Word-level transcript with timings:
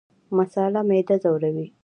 مساله 0.37 0.81
معده 0.89 1.15
ځوروي 1.23 1.67